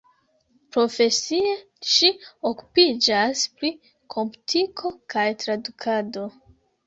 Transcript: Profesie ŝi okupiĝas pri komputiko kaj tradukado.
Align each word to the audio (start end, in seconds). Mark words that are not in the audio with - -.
Profesie 0.75 1.49
ŝi 1.95 2.09
okupiĝas 2.51 3.43
pri 3.59 3.71
komputiko 4.15 4.93
kaj 5.15 5.27
tradukado. 5.45 6.27